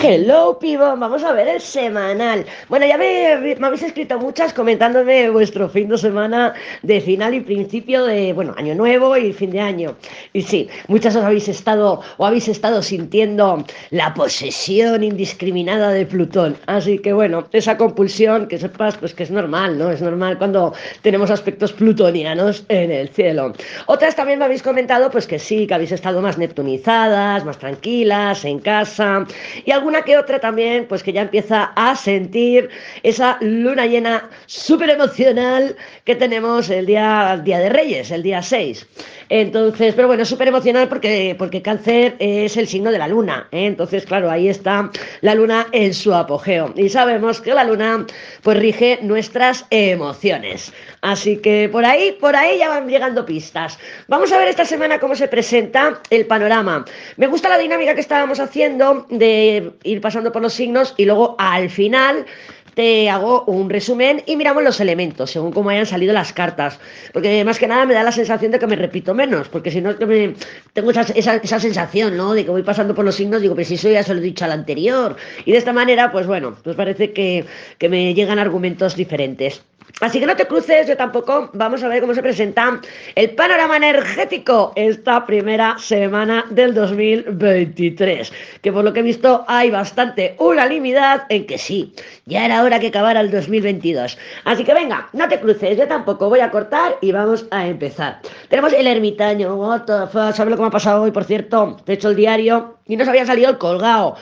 [0.00, 2.46] Hello, Pibón, vamos a ver el semanal.
[2.68, 7.40] Bueno, ya me, me, habéis escrito muchas comentándome vuestro fin de semana de final y
[7.40, 9.96] principio de, bueno, año nuevo y fin de año.
[10.36, 16.58] Y sí, muchas os habéis estado o habéis estado sintiendo la posesión indiscriminada de Plutón.
[16.66, 19.90] Así que bueno, esa compulsión, que sepas, pues que es normal, ¿no?
[19.90, 23.54] Es normal cuando tenemos aspectos plutonianos en el cielo.
[23.86, 28.44] Otras también me habéis comentado, pues que sí, que habéis estado más neptunizadas, más tranquilas,
[28.44, 29.26] en casa
[29.64, 32.68] y alguna que otra también, pues que ya empieza a sentir
[33.02, 38.86] esa luna llena súper emocional que tenemos el día, día de Reyes, el día 6.
[39.30, 43.48] Entonces, pero bueno, súper emocional porque, porque cáncer es el signo de la luna.
[43.52, 43.66] ¿eh?
[43.66, 44.90] Entonces, claro, ahí está
[45.20, 46.72] la luna en su apogeo.
[46.76, 48.06] Y sabemos que la luna
[48.42, 50.72] pues rige nuestras emociones.
[51.00, 53.78] Así que por ahí, por ahí ya van llegando pistas.
[54.08, 56.84] Vamos a ver esta semana cómo se presenta el panorama.
[57.16, 61.36] Me gusta la dinámica que estábamos haciendo de ir pasando por los signos y luego
[61.38, 62.26] al final
[62.76, 66.78] te hago un resumen y miramos los elementos, según cómo hayan salido las cartas.
[67.10, 69.80] Porque más que nada me da la sensación de que me repito menos, porque si
[69.80, 72.34] no, tengo esa, esa, sensación, ¿no?
[72.34, 74.22] De que voy pasando por los signos, digo, pues si eso ya se lo he
[74.22, 75.16] dicho al anterior.
[75.46, 77.46] Y de esta manera, pues bueno, pues parece que,
[77.78, 79.62] que me llegan argumentos diferentes.
[80.00, 81.48] Así que no te cruces, yo tampoco.
[81.54, 82.80] Vamos a ver cómo se presenta
[83.14, 88.32] el panorama energético esta primera semana del 2023.
[88.60, 91.94] Que por lo que he visto hay bastante unanimidad en que sí,
[92.26, 94.18] ya era hora que acabara el 2022.
[94.44, 96.28] Así que venga, no te cruces, yo tampoco.
[96.28, 98.20] Voy a cortar y vamos a empezar.
[98.48, 99.56] Tenemos el ermitaño.
[99.86, 101.78] ¿Sabes lo que me ha pasado hoy, por cierto?
[101.86, 104.16] He hecho el diario y nos había salido el colgado.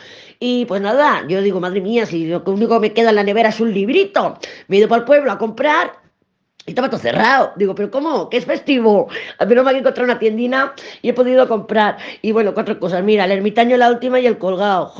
[0.46, 3.24] Y pues nada, yo digo, madre mía, si lo único que me queda en la
[3.24, 4.36] nevera es un librito,
[4.68, 6.03] me he ido para el pueblo a comprar
[6.66, 7.52] estaba todo cerrado.
[7.56, 8.30] Digo, ¿pero cómo?
[8.30, 9.08] ¿Qué es festivo?
[9.46, 11.98] Menos mal que encontrado una tiendina y he podido comprar.
[12.22, 13.02] Y bueno, cuatro cosas.
[13.02, 14.92] Mira, el ermitaño la última y el colgado.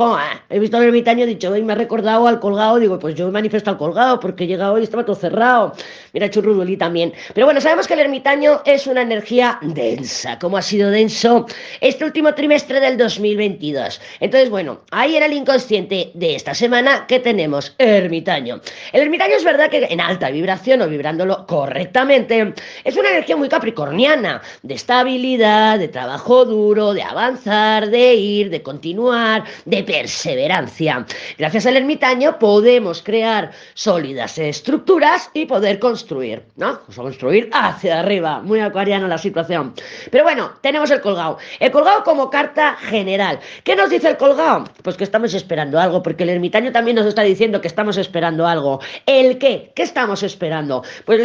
[0.50, 2.78] He visto el ermitaño y he dicho, y me ha recordado al colgado.
[2.78, 5.72] Digo, pues yo me manifiesto al colgado porque llega hoy y estaba todo cerrado.
[6.12, 7.12] Mira, churrudulí también.
[7.32, 11.46] Pero bueno, sabemos que el ermitaño es una energía densa, como ha sido denso
[11.80, 14.00] este último trimestre del 2022.
[14.20, 18.60] Entonces, bueno, ahí era el inconsciente de esta semana que tenemos ermitaño.
[18.92, 23.48] El ermitaño es verdad que en alta vibración o vibrándolo correctamente, es una energía muy
[23.48, 31.06] capricorniana, de estabilidad, de trabajo duro, de avanzar, de ir, de continuar, de perseverancia.
[31.38, 36.80] Gracias al ermitaño podemos crear sólidas estructuras y poder construir, ¿no?
[36.86, 39.74] Pues construir hacia arriba, muy acuariana la situación.
[40.10, 41.38] Pero bueno, tenemos el colgado.
[41.60, 43.38] El colgado como carta general.
[43.62, 44.64] ¿Qué nos dice el colgado?
[44.82, 48.44] Pues que estamos esperando algo, porque el ermitaño también nos está diciendo que estamos esperando
[48.44, 48.80] algo.
[49.06, 49.70] ¿El qué?
[49.76, 50.82] ¿Qué estamos esperando?
[51.04, 51.20] Pues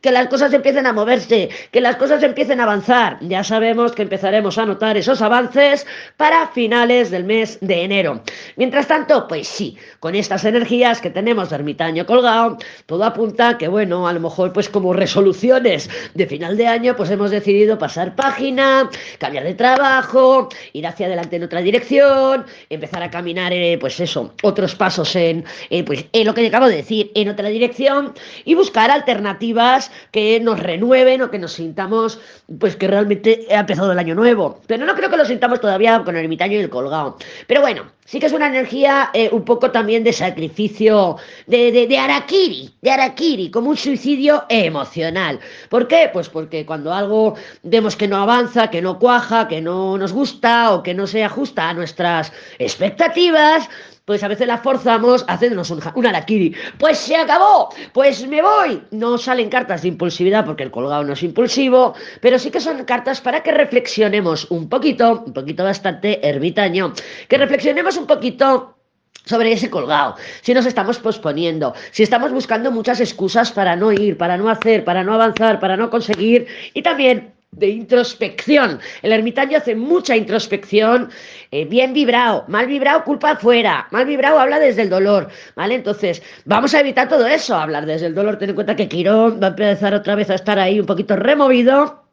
[0.00, 3.18] Que las cosas empiecen a moverse, que las cosas empiecen a avanzar.
[3.20, 5.86] Ya sabemos que empezaremos a notar esos avances
[6.16, 8.22] para finales del mes de enero.
[8.56, 13.68] Mientras tanto, pues sí, con estas energías que tenemos de ermitaño colgado, todo apunta que,
[13.68, 18.16] bueno, a lo mejor pues como resoluciones de final de año, pues hemos decidido pasar
[18.16, 24.00] página, cambiar de trabajo, ir hacia adelante en otra dirección, empezar a caminar, eh, pues
[24.00, 28.14] eso, otros pasos en, eh, pues, en lo que acabo de decir, en otra dirección
[28.46, 29.57] y buscar alternativas
[30.10, 32.20] que nos renueven o que nos sintamos,
[32.58, 34.60] pues que realmente ha empezado el año nuevo.
[34.66, 37.16] Pero no creo que lo sintamos todavía con el ermitaño y el colgado.
[37.46, 41.86] Pero bueno, sí que es una energía eh, un poco también de sacrificio, de, de,
[41.86, 45.40] de Arakiri, de Arakiri, como un suicidio emocional.
[45.68, 46.10] ¿Por qué?
[46.12, 50.72] Pues porque cuando algo vemos que no avanza, que no cuaja, que no nos gusta
[50.72, 53.68] o que no se ajusta a nuestras expectativas,
[54.08, 56.54] pues a veces la forzamos haciéndonos un, un arakiri.
[56.78, 58.82] Pues se acabó, pues me voy.
[58.90, 62.86] No salen cartas de impulsividad porque el colgado no es impulsivo, pero sí que son
[62.86, 66.94] cartas para que reflexionemos un poquito, un poquito bastante ermitaño,
[67.28, 68.76] que reflexionemos un poquito
[69.26, 74.16] sobre ese colgado, si nos estamos posponiendo, si estamos buscando muchas excusas para no ir,
[74.16, 78.80] para no hacer, para no avanzar, para no conseguir y también de introspección.
[79.02, 81.10] El ermitaño hace mucha introspección,
[81.50, 85.74] eh, bien vibrado, mal vibrado, culpa afuera, mal vibrado habla desde el dolor, ¿vale?
[85.74, 89.40] Entonces, vamos a evitar todo eso, hablar desde el dolor, ten en cuenta que Quirón
[89.42, 92.04] va a empezar otra vez a estar ahí un poquito removido.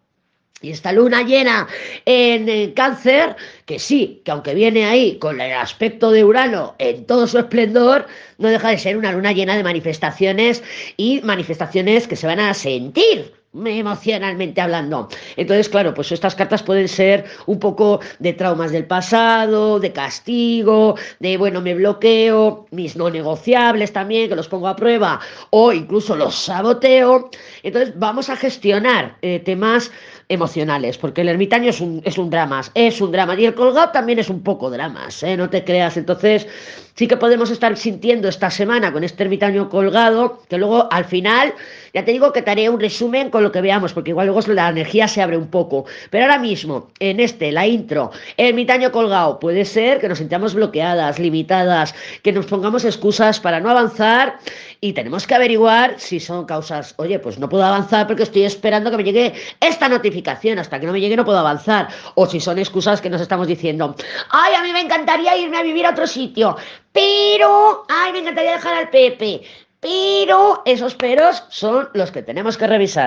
[0.62, 1.68] Y esta luna llena
[2.06, 7.28] en cáncer, que sí, que aunque viene ahí con el aspecto de Urano en todo
[7.28, 8.08] su esplendor,
[8.38, 10.64] no deja de ser una luna llena de manifestaciones
[10.96, 13.34] y manifestaciones que se van a sentir
[13.66, 15.08] emocionalmente hablando.
[15.36, 20.96] Entonces, claro, pues estas cartas pueden ser un poco de traumas del pasado, de castigo,
[21.20, 25.20] de, bueno, me bloqueo, mis no negociables también, que los pongo a prueba,
[25.50, 27.30] o incluso los saboteo.
[27.64, 29.92] Entonces, vamos a gestionar eh, temas
[30.28, 33.92] emocionales, porque el ermitaño es un, es un drama, es un drama, y el colgado
[33.92, 35.38] también es un poco dramas, ¿eh?
[35.38, 35.98] no te creas.
[35.98, 36.48] Entonces,
[36.96, 41.54] sí que podemos estar sintiendo esta semana con este ermitaño colgado, que luego al final,
[41.96, 44.42] ya te digo que te haré un resumen con lo que veamos, porque igual luego
[44.52, 45.86] la energía se abre un poco.
[46.10, 51.20] Pero ahora mismo, en este, la intro, ermitaño colgado, puede ser que nos sintamos bloqueadas,
[51.20, 54.40] limitadas, que nos pongamos excusas para no avanzar
[54.82, 58.92] y tenemos que averiguar si son causas, oye, pues no puedo avanzar porque estoy esperando
[58.92, 62.42] que me llegue esta notificación, hasta que no me llegue no puedo avanzar, o si
[62.42, 63.96] son excusas que nos estamos diciendo,
[64.32, 66.58] ay, a mí me encantaría irme a vivir a otro sitio,
[66.92, 69.42] pero, ay, me encantaría dejar al Pepe,
[69.80, 73.04] pero esos peros son los que tenemos que revisar.